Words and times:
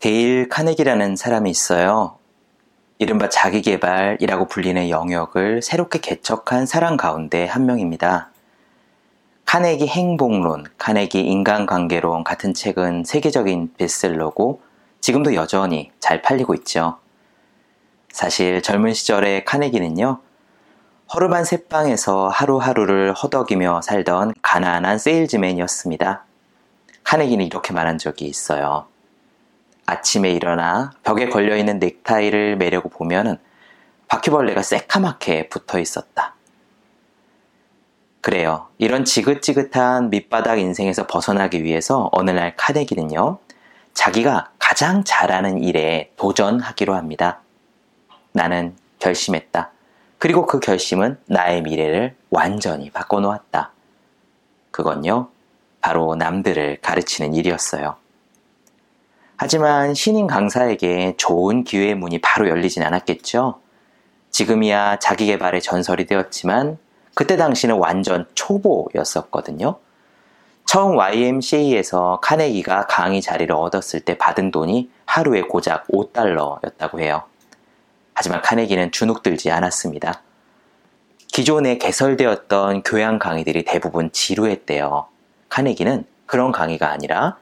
데일 0.00 0.48
카네기라는 0.48 1.16
사람이 1.16 1.50
있어요. 1.50 2.18
이른바 2.98 3.28
자기개발이라고 3.28 4.46
불리는 4.46 4.90
영역을 4.90 5.60
새롭게 5.60 5.98
개척한 5.98 6.66
사람 6.66 6.96
가운데 6.96 7.46
한 7.46 7.66
명입니다. 7.66 8.30
카네기 9.44 9.88
행복론, 9.88 10.66
카네기 10.78 11.20
인간관계론 11.20 12.22
같은 12.22 12.54
책은 12.54 13.04
세계적인 13.04 13.74
베스트셀러고 13.76 14.60
지금도 15.00 15.34
여전히 15.34 15.90
잘 15.98 16.22
팔리고 16.22 16.54
있죠. 16.54 16.98
사실 18.12 18.62
젊은 18.62 18.94
시절의 18.94 19.44
카네기는요, 19.46 20.20
허름한 21.12 21.44
새방에서 21.44 22.28
하루하루를 22.28 23.14
허덕이며 23.14 23.82
살던 23.82 24.34
가난한 24.42 24.98
세일즈맨이었습니다. 24.98 26.24
카네기는 27.02 27.44
이렇게 27.44 27.72
말한 27.72 27.98
적이 27.98 28.26
있어요. 28.26 28.86
아침에 29.88 30.30
일어나 30.30 30.90
벽에 31.02 31.30
걸려있는 31.30 31.78
넥타이를 31.78 32.56
매려고 32.56 32.90
보면은 32.90 33.38
바퀴벌레가 34.08 34.62
새카맣게 34.62 35.48
붙어 35.48 35.78
있었다. 35.78 36.34
그래요. 38.20 38.68
이런 38.76 39.06
지긋지긋한 39.06 40.10
밑바닥 40.10 40.58
인생에서 40.58 41.06
벗어나기 41.06 41.64
위해서 41.64 42.10
어느 42.12 42.30
날 42.30 42.54
카네기는요, 42.56 43.38
자기가 43.94 44.50
가장 44.58 45.04
잘하는 45.04 45.62
일에 45.64 46.12
도전하기로 46.16 46.94
합니다. 46.94 47.40
나는 48.32 48.76
결심했다. 48.98 49.70
그리고 50.18 50.44
그 50.44 50.60
결심은 50.60 51.18
나의 51.26 51.62
미래를 51.62 52.14
완전히 52.28 52.90
바꿔놓았다. 52.90 53.72
그건요, 54.70 55.30
바로 55.80 56.14
남들을 56.14 56.80
가르치는 56.82 57.32
일이었어요. 57.34 57.96
하지만 59.40 59.94
신인 59.94 60.26
강사에게 60.26 61.14
좋은 61.16 61.62
기회의 61.62 61.94
문이 61.94 62.20
바로 62.20 62.48
열리진 62.48 62.82
않았겠죠? 62.82 63.60
지금이야 64.30 64.98
자기 64.98 65.26
개발의 65.26 65.62
전설이 65.62 66.06
되었지만 66.06 66.76
그때 67.14 67.36
당시는 67.36 67.76
완전 67.76 68.26
초보였었거든요. 68.34 69.78
처음 70.66 70.96
YMCA에서 70.96 72.18
카네기가 72.20 72.88
강의 72.88 73.22
자리를 73.22 73.54
얻었을 73.54 74.00
때 74.00 74.18
받은 74.18 74.50
돈이 74.50 74.90
하루에 75.06 75.42
고작 75.42 75.86
5달러였다고 75.86 76.98
해요. 76.98 77.22
하지만 78.14 78.42
카네기는 78.42 78.90
주눅들지 78.90 79.52
않았습니다. 79.52 80.20
기존에 81.28 81.78
개설되었던 81.78 82.82
교양 82.82 83.20
강의들이 83.20 83.64
대부분 83.64 84.10
지루했대요. 84.10 85.06
카네기는 85.48 86.04
그런 86.26 86.50
강의가 86.50 86.90
아니라 86.90 87.38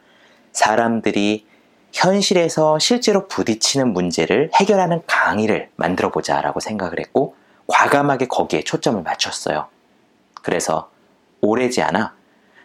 사람들이 0.52 1.46
현실에서 1.92 2.78
실제로 2.78 3.26
부딪히는 3.26 3.92
문제를 3.92 4.50
해결하는 4.54 5.02
강의를 5.06 5.70
만들어 5.76 6.10
보자라고 6.10 6.60
생각을 6.60 7.00
했고 7.00 7.34
과감하게 7.66 8.28
거기에 8.28 8.62
초점을 8.62 9.02
맞췄어요. 9.02 9.68
그래서 10.42 10.90
오래지 11.40 11.82
않아 11.82 12.14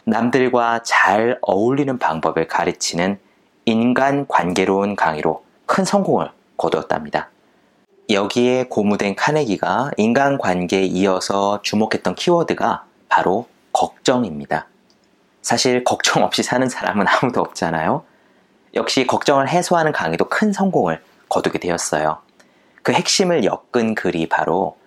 남들과 0.04 0.84
잘 0.84 1.38
어울리는 1.42 1.98
방법을 1.98 2.48
가르치는 2.48 3.20
인간 3.66 4.28
관계로운 4.28 4.96
강의로 4.96 5.44
큰 5.66 5.86
성공을 5.86 6.32
거두었답니다. 6.58 7.30
여기에 8.10 8.66
고무된 8.66 9.16
카네기가 9.16 9.92
인간 9.98 10.38
관계에 10.38 10.84
이어서 10.84 11.62
주목했던 11.62 12.16
키워드가 12.16 12.86
바로 13.08 13.48
걱정입니다. 13.72 14.68
사실 15.42 15.84
걱정 15.84 16.24
없이 16.24 16.44
사는 16.44 16.68
사람은 16.68 17.06
아무도 17.08 17.42
없잖아요. 17.42 18.04
역시 18.74 19.06
걱정을 19.06 19.50
해소하는 19.50 19.92
강의도 19.92 20.26
큰 20.30 20.54
성공을 20.54 21.04
거두게 21.30 21.60
되었어요. 21.60 22.20
그 22.84 22.94
핵심을 22.94 23.44
엮은 23.44 23.96
글이 23.96 24.30
바로 24.30 24.78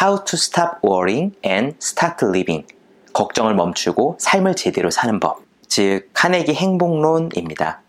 How 0.00 0.24
to 0.24 0.36
Stop 0.36 0.78
Worrying 0.84 1.36
and 1.44 1.76
Start 1.82 2.24
Living. 2.26 2.66
걱정을 3.12 3.54
멈추고 3.54 4.16
삶을 4.20 4.54
제대로 4.56 4.90
사는 4.90 5.18
법. 5.20 5.42
즉, 5.66 6.10
카네기 6.12 6.54
행복론입니다. 6.54 7.80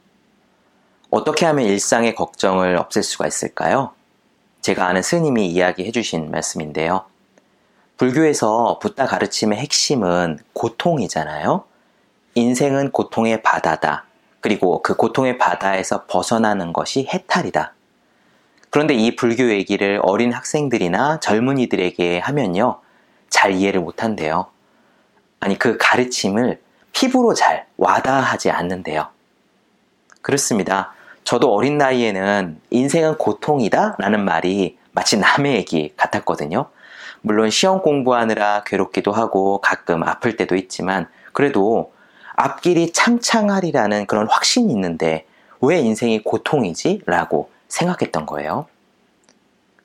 어떻게 1.10 1.46
하면 1.46 1.66
일상의 1.66 2.16
걱정을 2.16 2.78
없앨 2.78 3.04
수가 3.04 3.28
있을까요? 3.28 3.92
제가 4.62 4.88
아는 4.88 5.02
스님이 5.02 5.48
이야기해 5.48 5.92
주신 5.92 6.32
말씀인데요. 6.32 7.06
불교에서 7.98 8.80
붓다 8.80 9.06
가르침의 9.06 9.60
핵심은 9.60 10.40
고통이잖아요. 10.54 11.66
인생은 12.36 12.92
고통의 12.92 13.44
바다다. 13.44 14.06
그리고 14.42 14.82
그 14.82 14.96
고통의 14.96 15.38
바다에서 15.38 16.06
벗어나는 16.08 16.74
것이 16.74 17.08
해탈이다. 17.14 17.74
그런데 18.72 18.94
이 18.94 19.16
불교 19.16 19.50
얘기를 19.50 20.00
어린 20.04 20.34
학생들이나 20.34 21.20
젊은이들에게 21.20 22.20
하면요. 22.20 22.80
잘 23.30 23.54
이해를 23.54 23.82
못한대요. 23.82 24.48
아니, 25.40 25.58
그 25.58 25.78
가르침을 25.78 26.62
피부로 26.92 27.34
잘 27.34 27.68
와닿아하지 27.78 28.50
않는데요. 28.52 29.08
그렇습니다. 30.22 30.94
저도 31.24 31.54
어린 31.54 31.78
나이에는 31.78 32.60
인생은 32.70 33.18
고통이다 33.18 33.96
라는 34.00 34.26
말이 34.26 34.78
마치 34.92 35.18
남의 35.18 35.56
얘기 35.56 35.94
같았거든요. 35.96 36.70
물론 37.22 37.50
시험 37.50 37.82
공부하느라 37.82 38.64
괴롭기도 38.66 39.12
하고 39.12 39.60
가끔 39.62 40.04
아플 40.04 40.36
때도 40.36 40.56
있지만 40.56 41.08
그래도 41.34 41.94
앞길이 42.36 42.92
창창하리라는 42.92 44.06
그런 44.08 44.28
확신이 44.30 44.72
있는데 44.74 45.26
왜 45.60 45.80
인생이 45.80 46.24
고통이지? 46.24 47.04
라고 47.06 47.52
생각했던 47.68 48.26
거예요. 48.26 48.68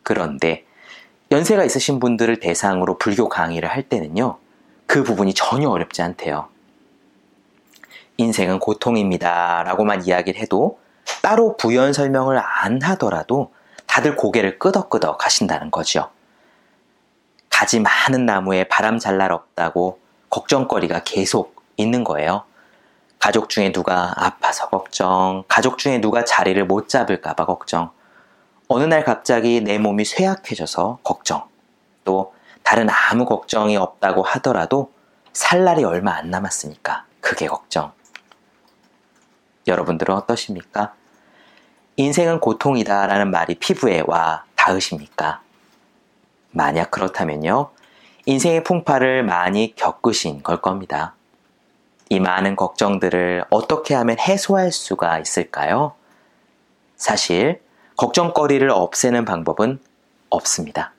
그런데 0.02 0.64
연세가 1.30 1.64
있으신 1.64 1.98
분들을 1.98 2.40
대상으로 2.40 2.98
불교 2.98 3.28
강의를 3.28 3.68
할 3.68 3.82
때는요, 3.82 4.38
그 4.86 5.02
부분이 5.02 5.34
전혀 5.34 5.68
어렵지 5.68 6.02
않대요. 6.02 6.48
인생은 8.16 8.60
고통입니다. 8.60 9.62
라고만 9.64 10.06
이야기를 10.06 10.40
해도 10.40 10.78
따로 11.22 11.56
부연 11.56 11.92
설명을 11.92 12.38
안 12.38 12.80
하더라도 12.82 13.52
다들 13.86 14.16
고개를 14.16 14.58
끄덕끄덕 14.58 15.24
하신다는 15.24 15.70
거죠. 15.70 16.10
가지 17.50 17.80
많은 17.80 18.26
나무에 18.26 18.64
바람 18.64 18.98
잘 18.98 19.18
날 19.18 19.32
없다고 19.32 19.98
걱정거리가 20.30 21.02
계속 21.04 21.56
있는 21.76 22.04
거예요. 22.04 22.44
가족 23.18 23.48
중에 23.48 23.72
누가 23.72 24.12
아파서 24.16 24.68
걱정, 24.68 25.44
가족 25.48 25.78
중에 25.78 26.00
누가 26.00 26.24
자리를 26.24 26.64
못 26.66 26.88
잡을까봐 26.88 27.46
걱정, 27.46 27.90
어느 28.68 28.84
날 28.84 29.04
갑자기 29.04 29.60
내 29.60 29.78
몸이 29.78 30.04
쇠약해져서 30.04 30.98
걱정, 31.02 31.48
또 32.04 32.34
다른 32.62 32.88
아무 32.90 33.24
걱정이 33.24 33.76
없다고 33.76 34.22
하더라도 34.22 34.92
살 35.32 35.64
날이 35.64 35.84
얼마 35.84 36.14
안 36.14 36.30
남았으니까 36.30 37.04
그게 37.20 37.46
걱정. 37.46 37.92
여러분들은 39.66 40.14
어떠십니까? 40.14 40.94
인생은 41.96 42.40
고통이다 42.40 43.06
라는 43.06 43.30
말이 43.30 43.56
피부에 43.56 44.04
와 44.06 44.44
닿으십니까? 44.54 45.40
만약 46.52 46.90
그렇다면요. 46.90 47.70
인생의 48.26 48.64
풍파를 48.64 49.24
많이 49.24 49.74
겪으신 49.74 50.42
걸 50.42 50.60
겁니다. 50.60 51.15
이 52.08 52.20
많은 52.20 52.54
걱정들을 52.54 53.44
어떻게 53.50 53.94
하면 53.94 54.18
해소할 54.18 54.70
수가 54.70 55.18
있을까요? 55.18 55.94
사실, 56.96 57.60
걱정거리를 57.96 58.68
없애는 58.70 59.24
방법은 59.24 59.80
없습니다. 60.30 60.92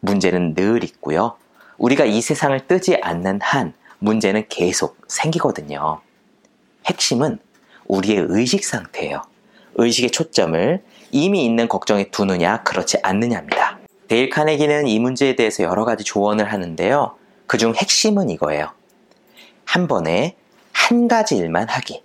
문제는 0.00 0.54
늘 0.54 0.82
있고요. 0.84 1.36
우리가 1.76 2.04
이 2.04 2.20
세상을 2.20 2.66
뜨지 2.66 2.98
않는 3.00 3.40
한 3.42 3.74
문제는 4.00 4.46
계속 4.48 4.96
생기거든요. 5.06 6.00
핵심은 6.86 7.38
우리의 7.86 8.26
의식 8.28 8.64
상태예요. 8.64 9.22
의식의 9.74 10.10
초점을 10.10 10.82
이미 11.12 11.44
있는 11.44 11.68
걱정에 11.68 12.10
두느냐, 12.10 12.62
그렇지 12.64 12.98
않느냐입니다. 13.02 13.78
데일 14.08 14.30
카네기는 14.30 14.88
이 14.88 14.98
문제에 14.98 15.36
대해서 15.36 15.62
여러 15.62 15.84
가지 15.84 16.02
조언을 16.02 16.52
하는데요. 16.52 17.14
그중 17.46 17.74
핵심은 17.74 18.30
이거예요. 18.30 18.77
한 19.68 19.86
번에 19.86 20.34
한 20.72 21.08
가지 21.08 21.36
일만 21.36 21.68
하기. 21.68 22.02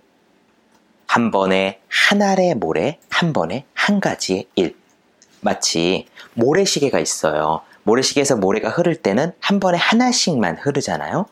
한 1.06 1.30
번에 1.30 1.80
한 1.88 2.20
알의 2.20 2.56
모래, 2.56 2.98
한 3.08 3.32
번에 3.32 3.64
한 3.72 4.00
가지의 4.00 4.48
일. 4.54 4.76
마치 5.40 6.06
모래시계가 6.34 6.98
있어요. 6.98 7.62
모래시계에서 7.84 8.36
모래가 8.36 8.68
흐를 8.68 8.96
때는 8.96 9.32
한 9.40 9.60
번에 9.60 9.78
하나씩만 9.78 10.58
흐르잖아요. 10.58 11.24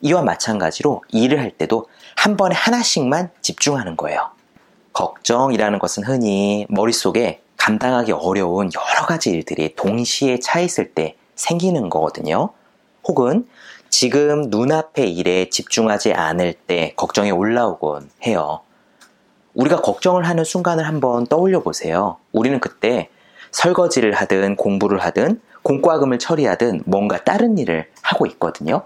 이와 0.00 0.22
마찬가지로 0.22 1.02
일을 1.10 1.38
할 1.38 1.50
때도 1.50 1.86
한 2.16 2.38
번에 2.38 2.54
하나씩만 2.54 3.32
집중하는 3.42 3.98
거예요. 3.98 4.30
걱정이라는 4.94 5.78
것은 5.78 6.04
흔히 6.04 6.64
머릿속에 6.70 7.42
감당하기 7.58 8.12
어려운 8.12 8.70
여러 8.72 9.06
가지 9.06 9.28
일들이 9.28 9.74
동시에 9.74 10.40
차 10.40 10.60
있을 10.60 10.94
때 10.94 11.16
생기는 11.34 11.90
거거든요. 11.90 12.54
혹은 13.06 13.46
지금 13.96 14.50
눈앞의 14.50 15.14
일에 15.14 15.48
집중하지 15.48 16.14
않을 16.14 16.54
때 16.54 16.94
걱정이 16.96 17.30
올라오곤 17.30 18.10
해요. 18.26 18.58
우리가 19.54 19.82
걱정을 19.82 20.26
하는 20.26 20.42
순간을 20.42 20.84
한번 20.88 21.28
떠올려 21.28 21.62
보세요. 21.62 22.16
우리는 22.32 22.58
그때 22.58 23.08
설거지를 23.52 24.12
하든 24.12 24.56
공부를 24.56 24.98
하든 24.98 25.40
공과금을 25.62 26.18
처리하든 26.18 26.82
뭔가 26.86 27.22
다른 27.22 27.56
일을 27.56 27.86
하고 28.02 28.26
있거든요. 28.26 28.82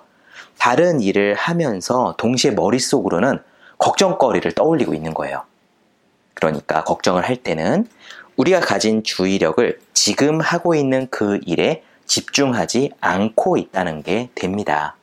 다른 0.59 1.01
일을 1.01 1.33
하면서 1.37 2.15
동시에 2.19 2.51
머릿속으로는 2.51 3.39
걱정거리를 3.79 4.53
떠올리고 4.53 4.93
있는 4.93 5.15
거예요. 5.15 5.43
그러니까 6.35 6.85
걱정을 6.85 7.27
할 7.27 7.37
때는 7.37 7.89
우리가 8.37 8.61
가진 8.61 9.03
주의력을 9.03 9.81
지금 9.95 10.43
하고 10.43 10.75
있는 10.75 11.09
그 11.11 11.41
일에 11.47 11.83
집중하지 12.05 12.93
않고 13.01 13.57
있다는 13.57 14.03
게 14.03 14.29
됩니다. 14.35 14.98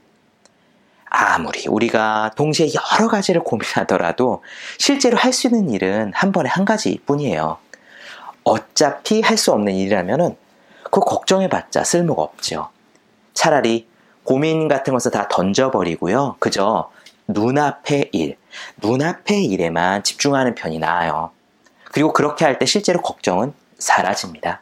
아무리 1.16 1.66
우리가 1.68 2.32
동시에 2.36 2.68
여러 3.00 3.08
가지를 3.08 3.42
고민하더라도 3.44 4.44
실제로 4.78 5.18
할 5.18 5.32
수 5.32 5.48
있는 5.48 5.70
일은 5.70 6.12
한 6.14 6.32
번에 6.32 6.50
한 6.50 6.66
가지 6.66 7.00
뿐이에요. 7.06 7.58
어차피 8.44 9.22
할 9.22 9.38
수 9.38 9.52
없는 9.54 9.74
일이라면은 9.74 10.36
그 10.92 11.00
걱정해봤자 11.00 11.84
쓸모가 11.84 12.22
없죠. 12.22 12.70
차라리 13.34 13.88
고민 14.24 14.68
같은 14.68 14.94
것을 14.94 15.12
다 15.12 15.28
던져버리고요. 15.30 16.36
그저 16.40 16.90
눈앞의 17.28 18.10
일, 18.14 18.38
눈앞의 18.82 19.46
일에만 19.46 20.04
집중하는 20.04 20.56
편이 20.56 20.80
나아요. 20.80 21.32
그리고 21.92 22.14
그렇게 22.14 22.46
할 22.46 22.60
때 22.60 22.66
실제로 22.66 23.02
걱정은 23.02 23.54
사라집니다. 23.78 24.62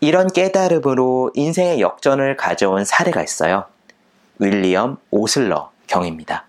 이런 0.00 0.28
깨달음으로 0.28 1.32
인생의 1.34 1.80
역전을 1.80 2.36
가져온 2.36 2.84
사례가 2.84 3.22
있어요. 3.22 3.66
윌리엄 4.40 4.96
오슬러 5.10 5.70
경입니다. 5.86 6.46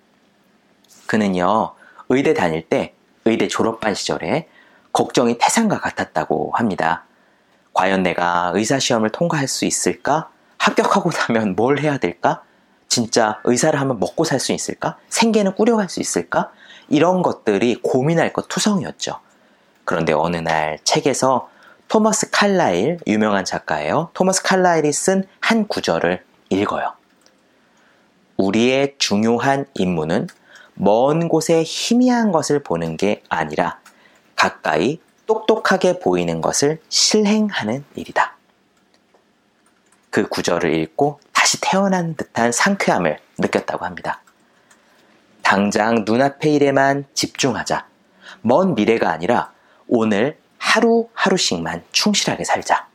그는요, 1.08 1.74
의대 2.10 2.34
다닐 2.34 2.68
때 2.68 2.94
의대 3.26 3.48
졸업반 3.48 3.94
시절에 3.94 4.48
걱정이 4.94 5.38
태산과 5.38 5.80
같았다고 5.80 6.52
합니다. 6.56 7.04
과연 7.74 8.02
내가 8.04 8.52
의사시험을 8.56 9.10
통과할 9.10 9.48
수 9.48 9.66
있을까? 9.66 10.30
합격하고 10.58 11.12
나면 11.12 11.56
뭘 11.56 11.80
해야 11.80 11.98
될까? 11.98 12.44
진짜 12.88 13.40
의사를 13.44 13.80
하면 13.80 14.00
먹고 14.00 14.24
살 14.24 14.40
수 14.40 14.52
있을까? 14.54 14.98
생계는 15.10 15.56
꾸려갈 15.56 15.90
수 15.90 16.00
있을까? 16.00 16.52
이런 16.90 17.22
것들이 17.22 17.82
고민할 17.82 18.34
것 18.34 18.48
투성이었죠. 18.48 19.20
그런데 19.86 20.14
어느 20.14 20.38
날 20.38 20.80
책에서 20.84 21.50
토머스 21.88 22.32
칼라일, 22.32 23.00
유명한 23.08 23.44
작가예요. 23.44 24.10
토머스 24.14 24.44
칼라일이 24.44 24.92
쓴 24.94 25.26
한 25.40 25.68
구절을 25.68 26.24
읽어요. 26.50 26.94
우리의 28.42 28.96
중요한 28.98 29.66
임무는 29.76 30.28
먼 30.74 31.28
곳에 31.30 31.64
희미한 31.64 32.32
것을 32.32 32.64
보는 32.64 32.98
게 32.98 33.22
아니라 33.30 33.80
가까이 34.36 35.00
똑똑하게 35.28 36.00
보이는 36.00 36.42
것을 36.42 36.82
실행하는 36.90 37.86
일이다. 37.96 38.36
그 40.10 40.28
구절을 40.28 40.74
읽고 40.74 41.20
다시 41.32 41.60
태어난 41.62 42.16
듯한 42.16 42.52
상쾌함을 42.52 43.20
느꼈다고 43.38 43.86
합니다. 43.86 44.22
당장 45.44 46.04
눈앞의 46.06 46.56
일에만 46.56 47.06
집중하자. 47.14 47.86
먼 48.42 48.74
미래가 48.74 49.12
아니라 49.12 49.52
오늘 49.88 50.38
하루하루씩만 50.58 51.84
충실하게 51.92 52.44
살자. 52.44 52.88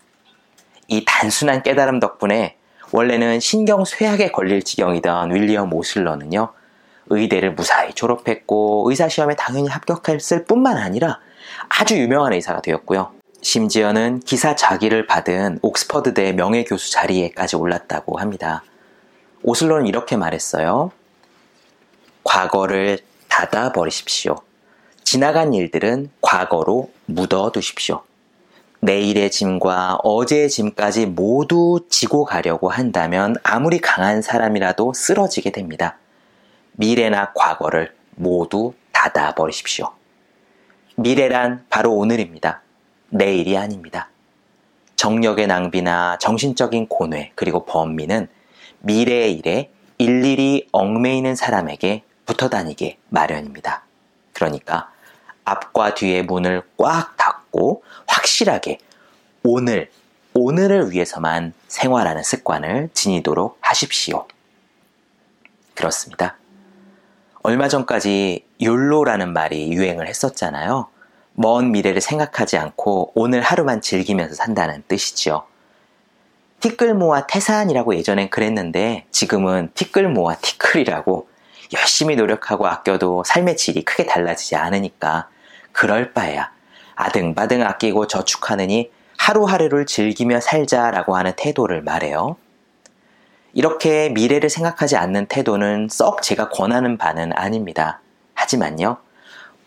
이 0.88 1.04
단순한 1.04 1.62
깨달음 1.62 2.00
덕분에 2.00 2.56
원래는 2.93 3.41
신경 3.41 3.85
쇠약에 3.85 4.31
걸릴 4.31 4.62
지경이던 4.62 5.35
윌리엄 5.35 5.73
오슬러는요, 5.73 6.53
의대를 7.09 7.55
무사히 7.55 7.93
졸업했고 7.93 8.88
의사시험에 8.88 9.37
당연히 9.37 9.69
합격했을 9.69 10.44
뿐만 10.44 10.77
아니라 10.77 11.21
아주 11.69 11.97
유명한 11.97 12.33
의사가 12.33 12.62
되었고요. 12.62 13.12
심지어는 13.43 14.21
기사 14.21 14.56
자기를 14.56 15.06
받은 15.06 15.61
옥스퍼드대 15.62 16.33
명예교수 16.33 16.91
자리에까지 16.93 17.56
올랐다고 17.56 18.19
합니다. 18.19 18.65
오슬로는 19.43 19.87
이렇게 19.87 20.17
말했어요. 20.17 20.91
과거를 22.25 22.99
닫아버리십시오. 23.29 24.37
지나간 25.05 25.55
일들은 25.55 26.11
과거로 26.21 26.91
묻어두십시오. 27.06 28.03
내일의 28.81 29.31
짐과 29.31 29.99
어제의 30.02 30.49
짐까지 30.49 31.06
모두 31.06 31.87
지고 31.88 32.25
가려고 32.25 32.69
한다면 32.69 33.37
아무리 33.43 33.78
강한 33.78 34.23
사람이라도 34.23 34.93
쓰러지게 34.93 35.50
됩니다. 35.50 35.99
미래나 36.73 37.32
과거를 37.34 37.94
모두 38.17 38.75
닫아버리십시오. 38.93 39.90
미래란 40.96 41.64
바로 41.69 41.94
오늘입니다. 41.94 42.62
내일이 43.11 43.56
아닙니다. 43.56 44.08
정력의 44.96 45.46
낭비나 45.46 46.19
정신적인 46.19 46.88
고뇌 46.88 47.32
그리고 47.34 47.64
범민은 47.64 48.28
미래의 48.81 49.34
일에 49.34 49.70
일일이 49.99 50.69
얽매이는 50.73 51.37
사람에게 51.37 52.02
붙어 52.25 52.49
다니게 52.49 52.99
마련입니다. 53.08 53.84
그러니까 54.32 54.90
앞과 55.44 55.94
뒤의 55.94 56.25
문을 56.25 56.62
꽉 56.76 57.17
닫고 57.17 57.45
확실하게 58.06 58.79
오늘, 59.43 59.91
오늘을 60.35 60.91
위해서만 60.91 61.53
생활하는 61.69 62.23
습관을 62.23 62.91
지니도록 62.93 63.58
하십시오. 63.61 64.26
그렇습니다. 65.75 66.37
얼마 67.43 67.69
전까지 67.69 68.44
욜로라는 68.61 69.32
말이 69.32 69.73
유행을 69.73 70.08
했었잖아요. 70.08 70.88
먼 71.35 71.70
미래를 71.70 72.00
생각하지 72.00 72.56
않고 72.56 73.12
오늘 73.14 73.43
하루만 73.43 73.81
즐기면서 73.82 74.35
산다는 74.35 74.82
뜻이지요. 74.88 75.44
티끌모아 76.61 77.26
태산이라고 77.26 77.94
예전엔 77.94 78.31
그랬는데 78.31 79.06
지금은 79.11 79.70
티끌모아 79.75 80.37
티끌이라고 80.37 81.29
열심히 81.75 82.17
노력하고 82.17 82.67
아껴도 82.67 83.23
삶의 83.25 83.56
질이 83.56 83.85
크게 83.85 84.06
달라지지 84.06 84.56
않으니까 84.56 85.29
그럴 85.73 86.12
바에야 86.12 86.56
아등바등 86.96 87.62
아끼고 87.62 88.08
저축하느니 88.08 88.90
하루하루를 89.19 89.87
즐기며 89.87 90.40
살자라고 90.40 91.16
하는 91.16 91.32
태도를 91.37 91.82
말해요. 91.82 92.37
이렇게 93.54 94.10
미래를 94.10 94.50
생각하지 94.50 94.96
않는 94.96 95.26
태도는 95.26 95.88
썩 95.90 96.22
제가 96.22 96.50
권하는 96.50 96.98
바는 96.98 97.32
아닙니다. 97.34 98.00
하지만요, 98.34 98.98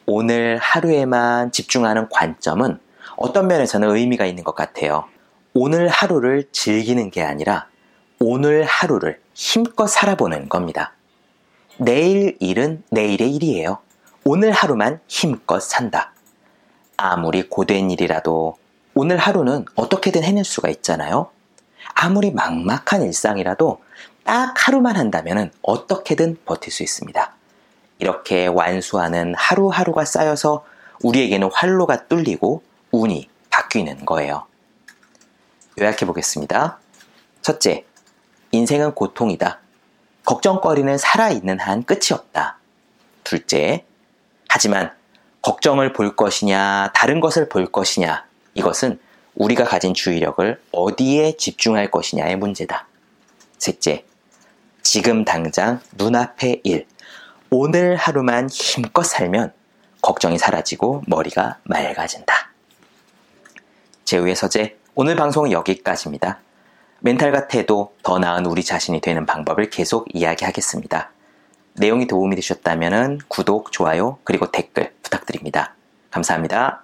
오늘 0.05 0.57
하루에만 0.57 1.51
집중하는 1.51 2.09
관점은 2.09 2.79
어떤 3.15 3.47
면에서는 3.47 3.95
의미가 3.95 4.25
있는 4.25 4.43
것 4.43 4.53
같아요. 4.55 5.05
오늘 5.53 5.87
하루를 5.87 6.45
즐기는 6.51 7.09
게 7.09 7.23
아니라 7.23 7.67
오늘 8.19 8.63
하루를 8.63 9.19
힘껏 9.33 9.87
살아보는 9.87 10.49
겁니다. 10.49 10.93
내일 11.77 12.37
일은 12.39 12.83
내일의 12.91 13.33
일이에요. 13.35 13.79
오늘 14.23 14.51
하루만 14.51 14.99
힘껏 15.07 15.59
산다. 15.59 16.13
아무리 17.01 17.47
고된 17.47 17.91
일이라도 17.91 18.57
오늘 18.93 19.17
하루는 19.17 19.63
어떻게든 19.75 20.21
해낼 20.21 20.43
수가 20.43 20.67
있잖아요. 20.69 21.31
아무리 21.93 22.31
막막한 22.31 23.03
일상이라도 23.03 23.81
딱 24.25 24.53
하루만 24.67 24.97
한다면 24.97 25.49
어떻게든 25.61 26.39
버틸 26.45 26.73
수 26.73 26.83
있습니다. 26.83 27.33
이렇게 27.99 28.47
완수하는 28.47 29.33
하루하루가 29.37 30.03
쌓여서 30.03 30.65
우리에게는 31.01 31.49
활로가 31.53 32.07
뚫리고 32.07 32.63
운이 32.91 33.29
바뀌는 33.49 34.05
거예요. 34.05 34.45
요약해 35.79 36.05
보겠습니다. 36.05 36.79
첫째, 37.41 37.85
인생은 38.51 38.93
고통이다. 38.93 39.59
걱정거리는 40.25 40.97
살아있는 40.97 41.59
한 41.59 41.83
끝이 41.83 42.11
없다. 42.11 42.57
둘째, 43.23 43.85
하지만 44.49 44.98
걱정을 45.49 45.93
볼 45.93 46.15
것이냐, 46.15 46.91
다른 46.93 47.19
것을 47.19 47.49
볼 47.49 47.65
것이냐, 47.65 48.23
이것은 48.53 48.99
우리가 49.33 49.63
가진 49.63 49.95
주의력을 49.95 50.61
어디에 50.71 51.37
집중할 51.37 51.89
것이냐의 51.89 52.35
문제다. 52.35 52.85
셋째, 53.57 54.05
지금 54.83 55.25
당장 55.25 55.81
눈앞의 55.93 56.61
일, 56.65 56.85
오늘 57.49 57.95
하루만 57.95 58.47
힘껏 58.47 59.01
살면 59.01 59.51
걱정이 60.03 60.37
사라지고 60.37 61.01
머리가 61.07 61.57
맑아진다. 61.63 62.51
제우의 64.05 64.35
서재, 64.35 64.75
오늘 64.93 65.15
방송은 65.15 65.51
여기까지입니다. 65.51 66.41
멘탈과 66.99 67.47
태도, 67.47 67.95
더 68.03 68.19
나은 68.19 68.45
우리 68.45 68.63
자신이 68.63 69.01
되는 69.01 69.25
방법을 69.25 69.71
계속 69.71 70.05
이야기하겠습니다. 70.13 71.09
내용이 71.79 72.07
도움이 72.07 72.35
되셨다면 72.35 73.21
구독, 73.29 73.71
좋아요, 73.71 74.17
그리고 74.25 74.51
댓글 74.51 74.91
부탁드립니다. 75.01 75.75
감사합니다. 76.11 76.83